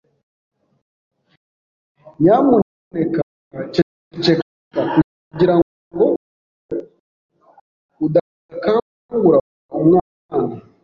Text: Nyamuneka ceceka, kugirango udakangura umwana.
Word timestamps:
Nyamuneka 2.21 3.21
ceceka, 3.73 4.45
kugirango 5.29 6.05
udakangura 8.05 9.37
umwana. 9.77 10.55